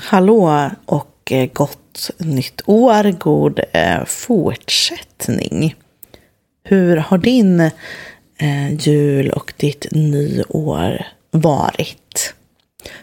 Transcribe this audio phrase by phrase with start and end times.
[0.00, 5.74] Hallå och eh, gott nytt år, god eh, fortsättning.
[6.64, 7.60] Hur har din
[8.38, 12.34] eh, jul och ditt nyår varit?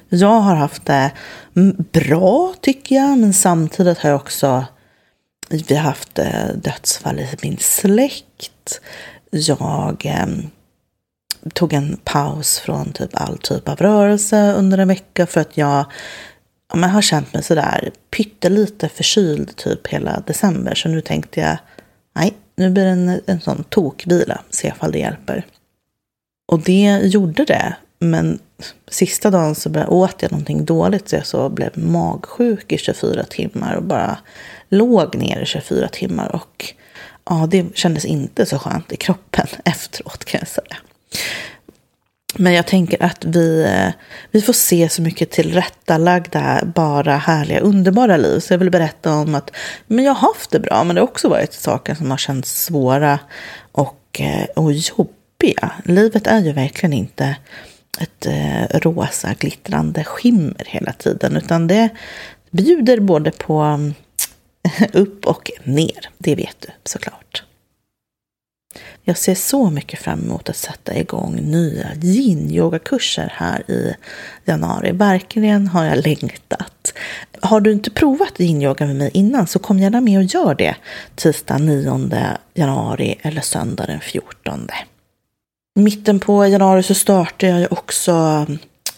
[0.09, 1.11] Jag har haft det
[1.55, 4.65] mm, bra tycker jag, men samtidigt har jag också
[5.49, 6.19] vi har haft
[6.55, 8.81] dödsfall i min släkt.
[9.31, 10.27] Jag eh,
[11.53, 15.85] tog en paus från typ all typ av rörelse under en vecka för att jag
[16.77, 20.75] men har känt mig sådär pyttelite förkyld typ hela december.
[20.75, 21.57] Så nu tänkte jag,
[22.15, 25.45] nej, nu blir det en, en sån tokvila, se ifall det hjälper.
[26.51, 27.75] Och det gjorde det.
[27.99, 28.39] Men
[28.87, 33.75] sista dagen så åt jag någonting dåligt så jag så blev magsjuk i 24 timmar
[33.75, 34.17] och bara
[34.69, 36.35] låg ner i 24 timmar.
[36.35, 36.73] Och
[37.29, 40.77] ja, det kändes inte så skönt i kroppen efteråt kan jag säga.
[42.35, 43.93] Men jag tänker att vi, eh,
[44.31, 48.39] vi får se så mycket tillrättalagda, bara härliga, underbara liv.
[48.39, 49.51] Så jag vill berätta om att
[49.87, 52.63] men jag har haft det bra, men det har också varit saker som har känts
[52.63, 53.19] svåra
[53.71, 55.71] och, eh, och jobbiga.
[55.85, 57.35] Livet är ju verkligen inte
[57.99, 61.89] ett eh, rosa glittrande skimmer hela tiden, utan det
[62.51, 63.93] bjuder både på mm,
[64.93, 66.09] upp och ner.
[66.17, 67.43] Det vet du såklart.
[69.03, 73.95] Jag ser så mycket fram emot att sätta igång nya yin-yogakurser här i
[74.45, 74.91] januari.
[74.91, 76.93] Verkligen har jag längtat.
[77.41, 80.75] Har du inte provat yin-yoga med mig innan så kom gärna med och gör det
[81.15, 82.09] tisdag 9
[82.53, 84.67] januari eller söndag den 14.
[85.75, 88.45] Mitten på januari så startar jag också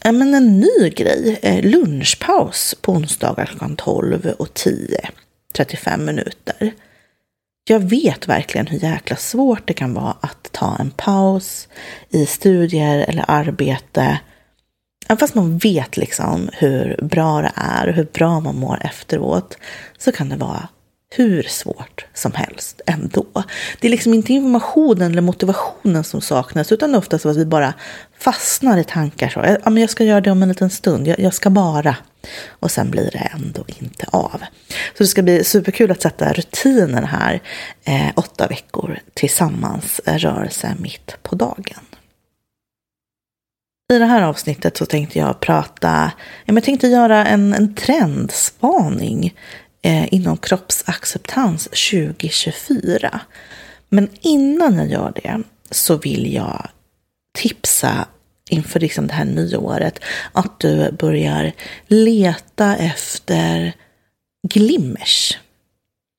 [0.03, 1.39] men en ny grej.
[1.41, 5.09] Eh, lunchpaus på onsdagar klockan 12 och 10.
[5.53, 6.71] 35 minuter
[7.67, 11.67] jag vet verkligen hur jäkla svårt det kan vara att ta en paus
[12.09, 14.19] i studier eller arbete.
[15.07, 19.57] Även fast man vet liksom hur bra det är och hur bra man mår efteråt
[19.97, 20.67] så kan det vara
[21.15, 23.25] hur svårt som helst ändå.
[23.79, 27.37] Det är liksom inte informationen eller motivationen som saknas utan det är ofta så att
[27.37, 27.73] vi bara
[28.17, 29.29] fastnar i tankar.
[29.29, 31.95] Så, ja, men jag ska göra det om en liten stund, jag, jag ska bara.
[32.49, 34.41] Och sen blir det ändå inte av.
[34.97, 37.41] Så det ska bli superkul att sätta rutinen här.
[37.83, 41.85] Eh, åtta veckor tillsammans, eh, rörelse mitt på dagen.
[43.93, 46.11] I det här avsnittet så tänkte jag prata,
[46.45, 49.33] jag tänkte göra en, en trendspaning
[49.85, 53.19] Eh, inom kroppsacceptans 2024.
[53.89, 55.41] Men innan jag gör det
[55.71, 56.67] så vill jag
[57.37, 58.07] tipsa
[58.49, 59.99] inför liksom det här nyåret
[60.31, 61.51] att du börjar
[61.87, 63.73] leta efter
[64.47, 65.37] glimmers.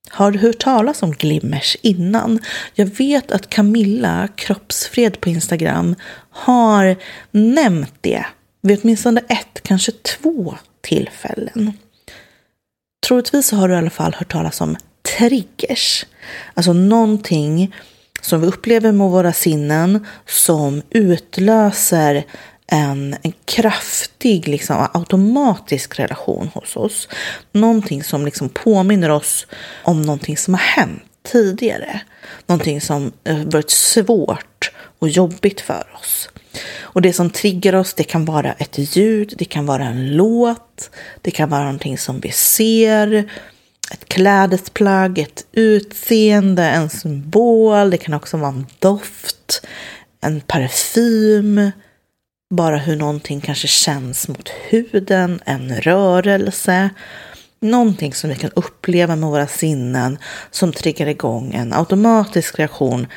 [0.09, 2.39] Har du hört talas om glimmers innan?
[2.73, 5.95] Jag vet att Camilla Kroppsfred på Instagram
[6.29, 6.95] har
[7.31, 8.25] nämnt det
[8.61, 11.73] vid åtminstone ett, kanske två tillfällen.
[13.07, 14.77] Troligtvis har du i alla fall hört talas om
[15.17, 16.05] triggers.
[16.53, 17.75] Alltså någonting
[18.21, 22.25] som vi upplever med våra sinnen som utlöser
[22.67, 27.09] en, en kraftig, liksom, automatisk relation hos oss.
[27.51, 29.47] Någonting som liksom påminner oss
[29.83, 32.01] om någonting som har hänt tidigare.
[32.47, 36.29] Någonting som har varit svårt och jobbigt för oss.
[36.79, 40.89] Och det som triggar oss, det kan vara ett ljud, det kan vara en låt,
[41.21, 43.29] det kan vara någonting som vi ser,
[43.91, 49.65] ett klädesplagg, ett utseende, en symbol, det kan också vara en doft,
[50.21, 51.71] en parfym,
[52.49, 56.89] bara hur någonting kanske känns mot huden, en rörelse,
[57.59, 60.17] någonting som vi kan uppleva med våra sinnen
[60.51, 63.07] som triggar igång en automatisk reaktion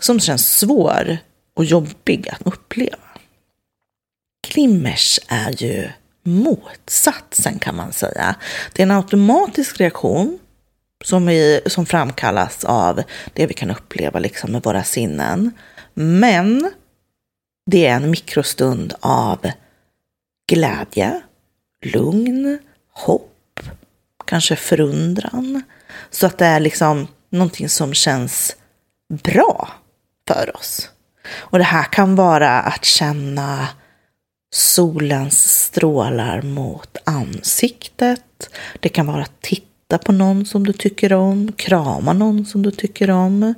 [0.00, 1.18] som känns svår
[1.58, 2.98] och jobbig att uppleva.
[4.48, 5.90] Glimmers är ju
[6.22, 8.36] motsatsen kan man säga.
[8.72, 10.38] Det är en automatisk reaktion
[11.04, 13.02] som, är, som framkallas av
[13.32, 15.50] det vi kan uppleva liksom med våra sinnen.
[15.94, 16.70] Men
[17.70, 19.50] det är en mikrostund av
[20.48, 21.20] glädje,
[21.84, 22.58] lugn,
[22.92, 23.60] hopp,
[24.24, 25.62] kanske förundran.
[26.10, 28.56] Så att det är liksom någonting som känns
[29.08, 29.68] bra
[30.28, 30.90] för oss.
[31.30, 33.68] Och det här kan vara att känna
[34.54, 38.50] solens strålar mot ansiktet.
[38.80, 42.70] Det kan vara att titta på någon som du tycker om, krama någon som du
[42.70, 43.54] tycker om.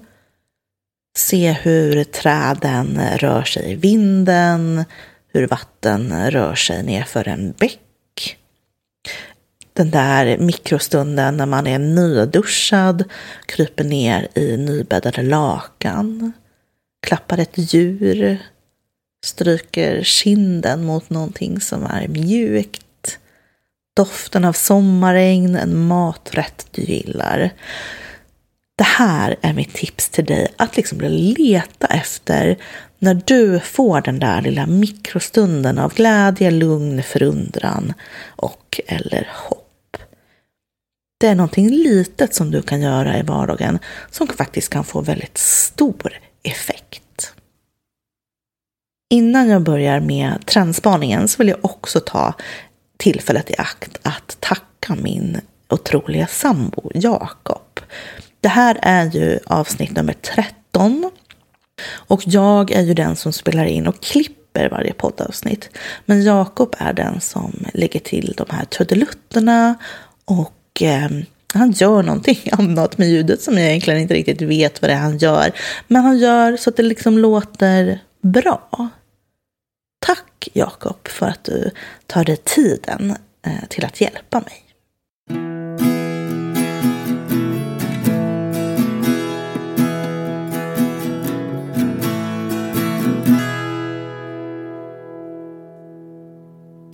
[1.17, 4.85] Se hur träden rör sig i vinden,
[5.33, 8.37] hur vatten rör sig nerför en bäck.
[9.73, 13.05] Den där mikrostunden när man är nyduschad,
[13.47, 16.33] kryper ner i nybäddade lakan,
[17.01, 18.39] klappar ett djur,
[19.25, 23.19] stryker kinden mot någonting som är mjukt,
[23.97, 27.51] doften av sommarregn, en maträtt du gillar.
[28.77, 32.57] Det här är mitt tips till dig, att liksom leta efter
[32.99, 37.93] när du får den där lilla mikrostunden av glädje, lugn, förundran
[38.27, 39.97] och eller hopp.
[41.21, 43.79] Det är någonting litet som du kan göra i vardagen
[44.11, 47.35] som faktiskt kan få väldigt stor effekt.
[49.11, 52.35] Innan jag börjar med trendspaningen så vill jag också ta
[52.97, 57.81] tillfället i akt att tacka min otroliga sambo Jakob.
[58.41, 61.11] Det här är ju avsnitt nummer 13
[61.93, 65.71] och jag är ju den som spelar in och klipper varje poddavsnitt.
[66.07, 69.75] Men Jakob är den som lägger till de här trudelutterna
[70.25, 71.09] och eh,
[71.55, 74.99] han gör någonting annat med ljudet som jag egentligen inte riktigt vet vad det är
[74.99, 75.53] han gör.
[75.87, 78.89] Men han gör så att det liksom låter bra.
[80.07, 81.71] Tack Jakob för att du
[82.07, 83.17] tar dig tiden
[83.47, 84.70] eh, till att hjälpa mig.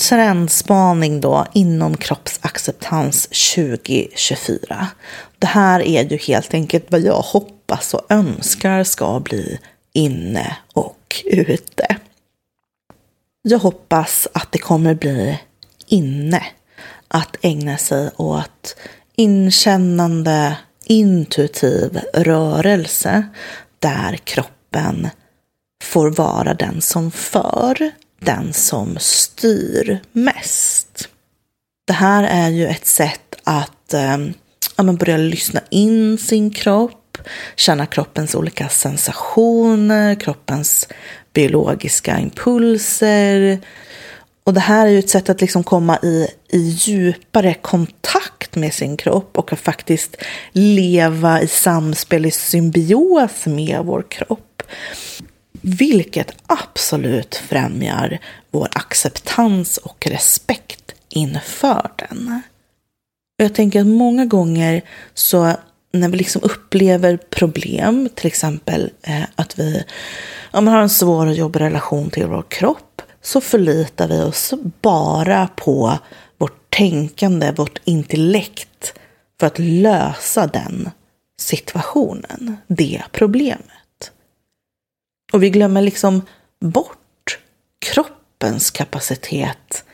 [0.09, 4.87] Trendspaning då inom kroppsacceptans 2024.
[5.39, 9.59] Det här är ju helt enkelt vad jag hoppas och önskar ska bli
[9.93, 11.97] inne och ute.
[13.43, 15.41] Jag hoppas att det kommer bli
[15.87, 16.43] inne
[17.09, 18.77] att ägna sig åt
[19.17, 23.27] inkännande, intuitiv rörelse
[23.79, 25.09] där kroppen
[25.83, 31.09] får vara den som för, den som styr mest.
[31.87, 34.19] Det här är ju ett sätt att eh,
[34.77, 37.19] ja, börja lyssna in sin kropp,
[37.57, 40.89] känna kroppens olika sensationer, kroppens
[41.33, 43.59] biologiska impulser.
[44.45, 48.75] Och det här är ju ett sätt att liksom komma i, i djupare kontakt med
[48.75, 50.17] sin kropp och att faktiskt
[50.53, 54.63] leva i samspel, i symbios med vår kropp.
[55.69, 58.19] Vilket absolut främjar
[58.51, 62.43] vår acceptans och respekt inför den.
[63.37, 64.83] Jag tänker att många gånger
[65.15, 65.53] så
[65.93, 69.85] när vi liksom upplever problem, till exempel eh, att vi
[70.53, 75.49] ja, har en svår och jobbig relation till vår kropp, så förlitar vi oss bara
[75.57, 75.99] på
[76.39, 78.95] vårt tänkande, vårt intellekt
[79.41, 80.91] för att lösa den
[81.41, 83.76] situationen, det problemet.
[85.37, 86.23] Och vi glömmer liksom
[86.61, 87.39] bort
[87.79, 89.85] kroppens kapacitet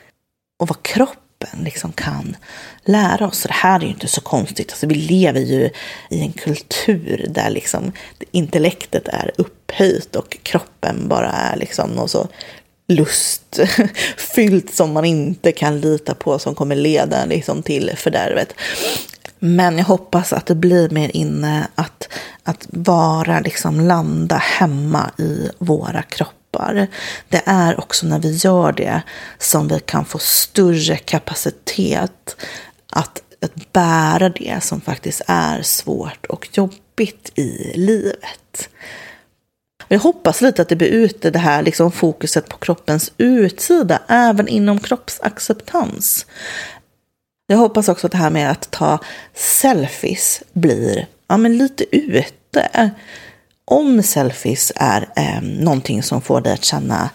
[0.59, 2.35] och vad kroppen liksom kan
[2.85, 3.43] lära oss.
[3.43, 4.71] Det här är ju inte så konstigt.
[4.71, 5.69] Alltså, vi lever ju
[6.09, 7.91] i en kultur där liksom
[8.31, 12.27] intellektet är upphöjt och kroppen bara är liksom något så
[12.87, 18.53] lustfyllt som man inte kan lita på som kommer leda liksom till fördärvet.
[19.45, 22.09] Men jag hoppas att det blir mer inne att,
[22.43, 26.87] att vara, liksom landa hemma i våra kroppar.
[27.29, 29.01] Det är också när vi gör det
[29.37, 32.35] som vi kan få större kapacitet
[32.89, 38.69] att, att bära det som faktiskt är svårt och jobbigt i livet.
[39.87, 44.47] Jag hoppas lite att det blir ute det här liksom fokuset på kroppens utsida, även
[44.47, 46.25] inom kroppsacceptans.
[47.47, 48.99] Jag hoppas också att det här med att ta
[49.33, 52.91] selfies blir ja, men lite ute.
[53.65, 57.09] Om selfies är eh, någonting som får dig att känna,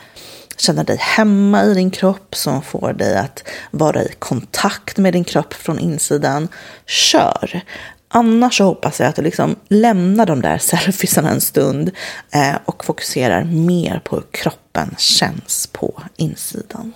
[0.56, 5.24] känna dig hemma i din kropp, som får dig att vara i kontakt med din
[5.24, 6.48] kropp från insidan,
[6.86, 7.60] kör.
[8.08, 11.90] Annars så hoppas jag att du liksom lämnar de där selfiesarna en stund
[12.30, 16.92] eh, och fokuserar mer på hur kroppen känns på insidan.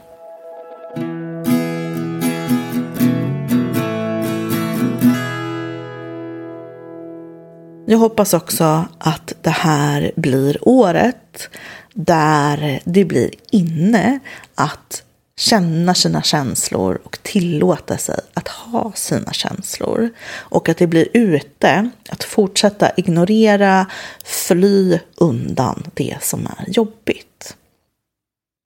[7.92, 11.48] Jag hoppas också att det här blir året
[11.94, 14.18] där det blir inne
[14.54, 15.02] att
[15.36, 20.10] känna sina känslor och tillåta sig att ha sina känslor.
[20.34, 23.86] Och att det blir ute att fortsätta ignorera,
[24.24, 27.56] fly undan det som är jobbigt.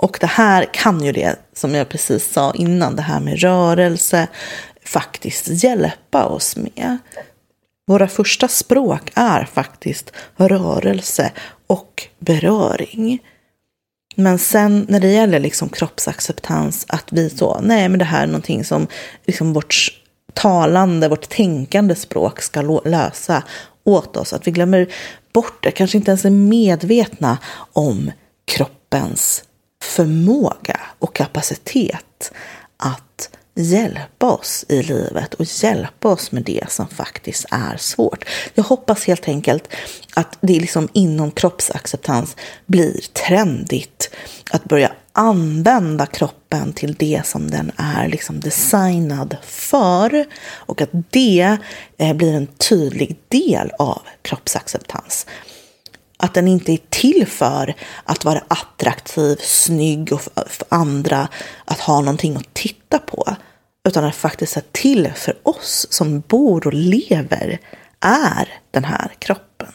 [0.02, 4.26] Och det här kan ju det, som jag precis sa innan, det här med rörelse,
[4.84, 6.98] faktiskt hjälpa oss med.
[7.86, 11.32] Våra första språk är faktiskt rörelse
[11.66, 13.18] och beröring.
[14.16, 18.26] Men sen när det gäller liksom kroppsacceptans, att vi så, nej men det här är
[18.26, 18.86] någonting som
[19.26, 19.76] liksom vårt
[20.34, 23.42] talande, vårt tänkande språk ska lösa
[23.84, 24.32] åt oss.
[24.32, 24.92] Att vi glömmer
[25.32, 27.38] bort det, kanske inte ens är medvetna
[27.72, 28.12] om
[28.44, 29.44] kroppens
[29.82, 32.32] förmåga och kapacitet
[33.56, 38.24] hjälpa oss i livet och hjälpa oss med det som faktiskt är svårt.
[38.54, 39.68] Jag hoppas helt enkelt
[40.14, 42.36] att det liksom inom kroppsacceptans
[42.66, 44.10] blir trendigt
[44.50, 51.56] att börja använda kroppen till det som den är liksom designad för och att det
[51.98, 55.26] eh, blir en tydlig del av kroppsacceptans.
[56.18, 61.28] Att den inte är till för att vara attraktiv, snygg och för andra
[61.64, 63.36] att ha någonting att titta på.
[63.86, 67.58] Utan att faktiskt se till för oss som bor och lever
[68.00, 69.72] är den här kroppen.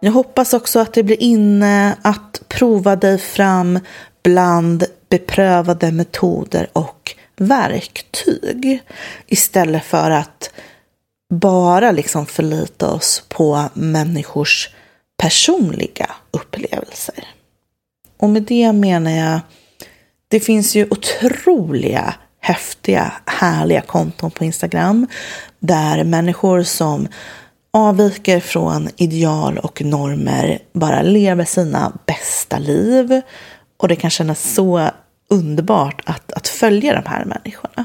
[0.00, 3.80] Jag hoppas också att det blir inne att prova dig fram
[4.22, 8.82] bland beprövade metoder och verktyg
[9.26, 10.50] istället för att
[11.34, 14.70] bara liksom förlita oss på människors
[15.16, 17.24] personliga upplevelser.
[18.20, 19.40] Och med det menar jag,
[20.28, 25.06] det finns ju otroliga, häftiga, härliga konton på Instagram
[25.58, 27.08] där människor som
[27.72, 33.20] avviker från ideal och normer bara lever sina bästa liv.
[33.76, 34.90] Och det kan kännas så
[35.30, 37.84] underbart att, att följa de här människorna.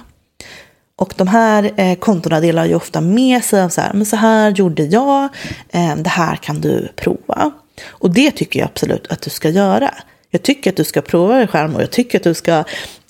[0.95, 4.15] Och de här eh, kontona delar ju ofta med sig av så här, men så
[4.15, 5.23] här gjorde jag,
[5.69, 7.51] eh, det här kan du prova.
[7.87, 9.93] Och det tycker jag absolut att du ska göra.
[10.29, 12.63] Jag tycker att du ska prova dig själv och jag tycker att du ska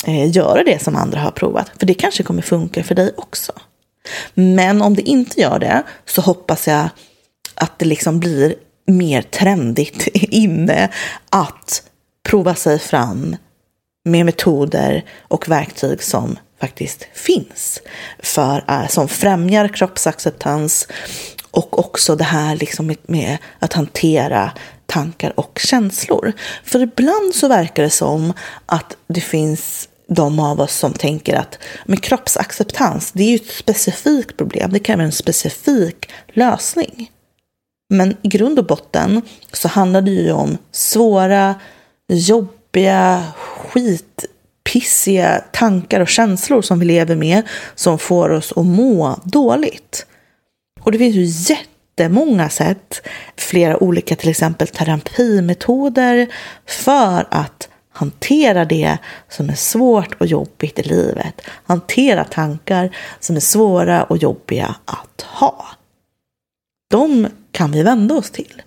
[0.07, 1.71] eh, göra det som andra har provat.
[1.79, 3.51] För det kanske kommer funka för dig också.
[4.33, 6.89] Men om det inte gör det så hoppas jag
[7.55, 8.55] att det liksom blir
[8.87, 10.89] mer trendigt inne
[11.29, 11.83] att
[12.29, 13.35] prova sig fram
[14.05, 17.81] med metoder och verktyg som faktiskt finns
[18.19, 20.87] för, eh, som främjar kroppsacceptans
[21.51, 24.51] och också det här liksom med, med att hantera
[24.85, 26.33] tankar och känslor.
[26.63, 28.33] För ibland så verkar det som
[28.65, 33.51] att det finns de av oss som tänker att men kroppsacceptans, det är ju ett
[33.51, 37.11] specifikt problem, det kräver en specifik lösning.
[37.89, 39.21] Men i grund och botten
[39.53, 41.55] så handlar det ju om svåra,
[42.07, 47.43] jobbiga, skitpissiga tankar och känslor som vi lever med
[47.75, 50.05] som får oss att må dåligt.
[50.81, 51.25] Och det finns ju
[51.97, 56.27] jättemånga sätt, flera olika till exempel terapimetoder
[56.65, 58.97] för att hantera det
[59.29, 61.41] som är svårt och jobbigt i livet.
[61.65, 65.65] Hantera tankar som är svåra och jobbiga att ha.
[66.89, 68.61] De kan vi vända oss till.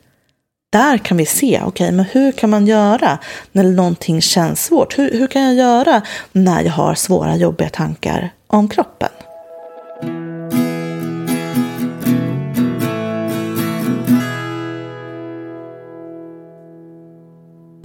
[0.72, 3.18] Där kan vi se, okej, okay, men hur kan man göra
[3.52, 4.98] när någonting känns svårt?
[4.98, 9.10] Hur, hur kan jag göra när jag har svåra, jobbiga tankar om kroppen?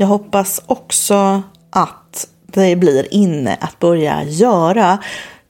[0.04, 4.98] Jag hoppas också att det blir inne att börja göra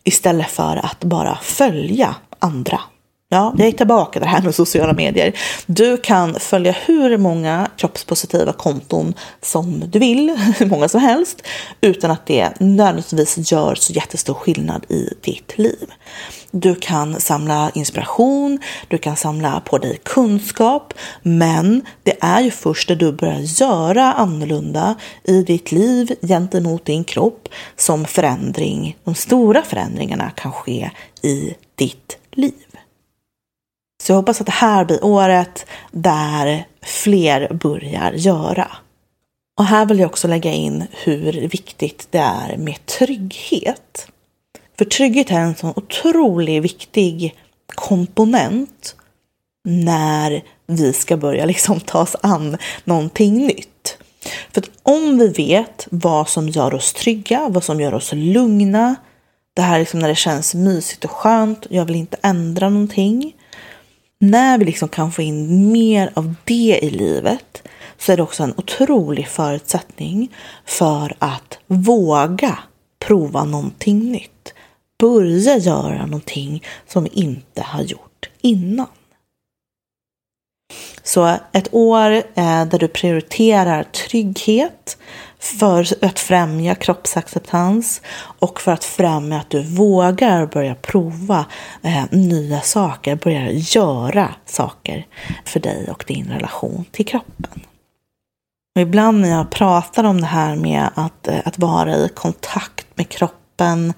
[0.03, 2.79] istället för att bara följa andra.
[3.33, 5.33] Ja, jag är tillbaka till det här med sociala medier.
[5.65, 11.41] Du kan följa hur många kroppspositiva konton som du vill, hur många som helst,
[11.81, 15.91] utan att det nödvändigtvis gör så jättestor skillnad i ditt liv.
[16.51, 22.89] Du kan samla inspiration, du kan samla på dig kunskap, men det är ju först
[22.89, 29.61] när du börjar göra annorlunda i ditt liv gentemot din kropp som förändring, de stora
[29.61, 30.89] förändringarna kan ske
[31.21, 32.72] i ditt liv.
[34.01, 38.71] Så jag hoppas att det här blir året där fler börjar göra.
[39.57, 44.07] Och här vill jag också lägga in hur viktigt det är med trygghet.
[44.77, 47.35] För trygghet är en sån otroligt viktig
[47.67, 48.95] komponent
[49.65, 53.97] när vi ska börja liksom ta oss an någonting nytt.
[54.51, 58.95] För att om vi vet vad som gör oss trygga, vad som gör oss lugna,
[59.53, 63.35] det här liksom när det känns mysigt och skönt, jag vill inte ändra någonting.
[64.25, 67.63] När vi liksom kan få in mer av det i livet
[67.97, 72.59] så är det också en otrolig förutsättning för att våga
[72.99, 74.53] prova någonting nytt
[74.99, 78.87] börja göra någonting som vi inte har gjort innan.
[81.03, 84.97] Så ett år eh, där du prioriterar trygghet
[85.39, 88.01] för att främja kroppsacceptans
[88.39, 91.45] och för att främja att du vågar börja prova
[91.81, 95.07] eh, nya saker, börja göra saker
[95.45, 97.61] för dig och din relation till kroppen.
[98.75, 102.87] Och ibland när jag pratar om det här med att, eh, att vara i kontakt
[102.95, 103.93] med kroppen,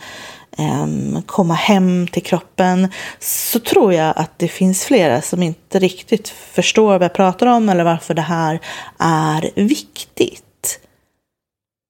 [0.57, 2.87] Ehm, komma hem till kroppen
[3.19, 7.69] så tror jag att det finns flera som inte riktigt förstår vad jag pratar om
[7.69, 8.59] eller varför det här
[8.99, 10.79] är viktigt.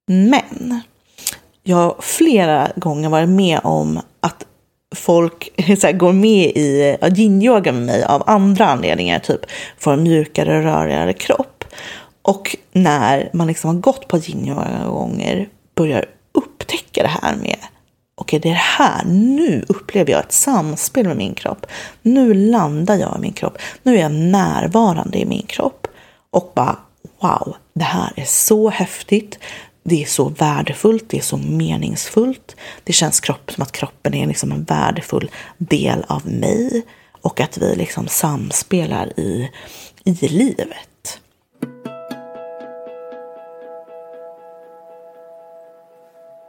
[0.08, 0.82] Men
[1.64, 4.46] jag har flera gånger varit med om att
[4.96, 9.42] folk här, går med i yin-yoga med mig av andra anledningar, typ
[9.78, 11.64] för en mjukare, rörigare kropp.
[12.22, 17.58] Och när man liksom har gått på yin-yoga gånger börjar upptäcka det här med
[18.16, 21.66] okej, det är det här, nu upplever jag ett samspel med min kropp.
[22.02, 23.58] Nu landar jag i min kropp.
[23.84, 25.88] Nu är jag närvarande i min kropp.
[26.30, 26.78] Och bara
[27.20, 29.40] wow, det här är så häftigt.
[29.84, 32.56] Det är så värdefullt, det är så meningsfullt.
[32.84, 36.86] Det känns kropp, som att kroppen är liksom en värdefull del av mig
[37.22, 39.52] och att vi liksom samspelar i,
[40.04, 40.95] i livet.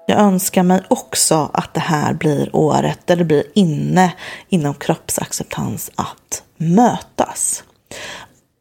[0.09, 4.13] Jag önskar mig också att det här blir året där det blir inne
[4.49, 7.65] inom kroppsacceptans att mötas.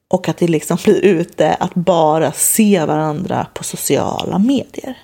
[0.09, 4.97] Och att det liksom blir ute att bara se varandra på sociala medier.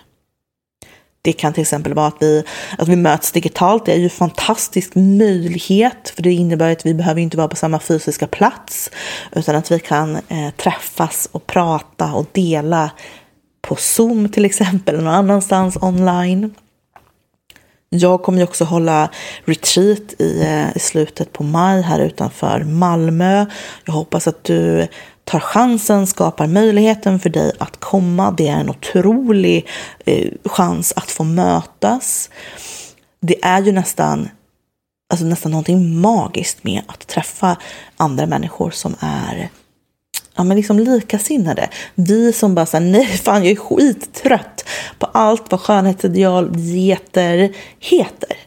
[1.23, 2.43] Det kan till exempel vara att vi,
[2.77, 3.85] att vi möts digitalt.
[3.85, 7.55] Det är ju en fantastisk möjlighet för det innebär att vi behöver inte vara på
[7.55, 8.91] samma fysiska plats
[9.31, 12.91] utan att vi kan eh, träffas och prata och dela
[13.71, 16.55] på Zoom till exempel, någon annanstans online.
[17.89, 19.09] Jag kommer ju också hålla
[19.45, 23.45] retreat i, eh, i slutet på maj här utanför Malmö.
[23.85, 24.87] Jag hoppas att du
[25.23, 28.31] tar chansen, skapar möjligheten för dig att komma.
[28.31, 29.67] Det är en otrolig
[30.05, 32.29] eh, chans att få mötas.
[33.21, 34.29] Det är ju nästan,
[35.13, 37.57] alltså nästan någonting magiskt med att träffa
[37.97, 39.49] andra människor som är
[40.41, 41.69] ja, men liksom likasinnade.
[41.95, 44.65] Vi som bara säger nej fan jag är skittrött
[44.99, 48.37] på allt vad skönhetsideal, dieter heter.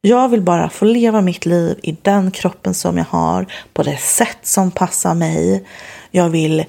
[0.00, 3.96] Jag vill bara få leva mitt liv i den kroppen som jag har, på det
[3.96, 5.64] sätt som passar mig.
[6.10, 6.64] Jag vill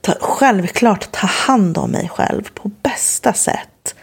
[0.00, 3.94] ta, självklart ta hand om mig själv på bästa sätt.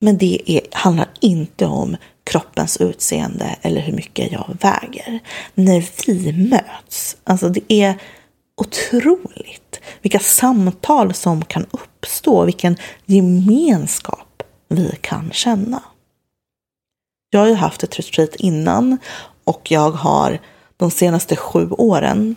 [0.00, 5.18] Men det är, handlar inte om kroppens utseende eller hur mycket jag väger.
[5.54, 7.94] När vi möts, alltså det är
[8.56, 15.82] otroligt vilka samtal som kan uppstå, vilken gemenskap vi kan känna.
[17.30, 18.98] Jag har ju haft ett retreat innan
[19.44, 20.38] och jag har
[20.76, 22.36] de senaste sju åren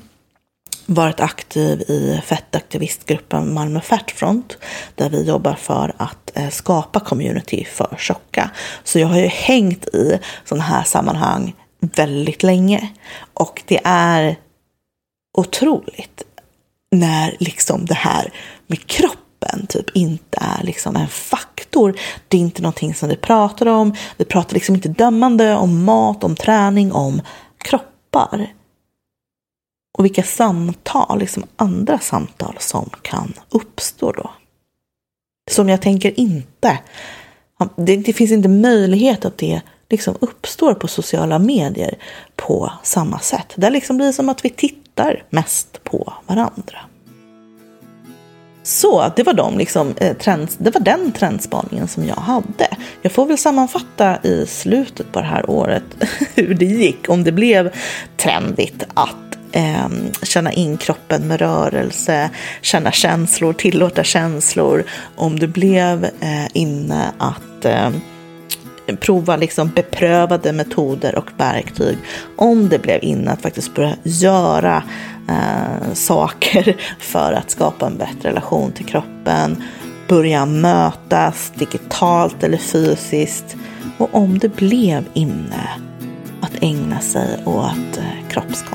[0.86, 4.58] varit aktiv i fettaktivistgruppen Malmö Fatfront
[4.96, 8.52] där vi jobbar för att eh, skapa community för tjocka.
[8.84, 12.90] Så jag har ju hängt i sådana här sammanhang väldigt länge
[13.34, 14.36] och det är
[15.38, 16.24] otroligt
[16.92, 18.34] när liksom det här
[18.68, 22.00] med kroppen typ inte är liksom en faktor.
[22.28, 23.96] Det är inte någonting som vi pratar om.
[24.18, 27.22] Vi pratar liksom inte dömande om mat, om träning, om
[27.58, 28.54] kroppar.
[29.98, 34.32] Och vilka samtal, liksom andra samtal som kan uppstå då.
[35.52, 36.80] Som jag tänker inte,
[37.76, 41.98] det, det finns inte möjlighet att det liksom uppstår på sociala medier
[42.36, 43.54] på samma sätt.
[43.56, 46.80] Det liksom blir som att vi tittar mest på varandra.
[48.64, 52.68] Så det var, de liksom, eh, trends, det var den trendspaningen som jag hade.
[53.02, 55.84] Jag får väl sammanfatta i slutet på det här året
[56.36, 57.10] hur det gick.
[57.10, 57.74] Om det blev
[58.18, 59.16] trendigt att
[59.52, 59.88] eh,
[60.24, 62.30] känna in kroppen med rörelse,
[62.62, 64.84] känna känslor, tillåta känslor.
[65.16, 68.02] Om det blev eh, inne att ehm,
[68.94, 71.98] prova liksom beprövade metoder och verktyg.
[72.36, 74.84] Om det blev inne att faktiskt börja göra
[75.30, 79.64] eh, saker för att skapa en bättre relation till kroppen.
[80.08, 83.56] Börja mötas digitalt eller fysiskt.
[83.98, 85.70] Och om det blev inne
[86.42, 88.75] att ägna sig åt eh, kroppskontroll